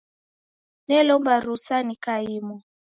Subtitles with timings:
[0.87, 2.59] Nelomba rusa nikaimwa.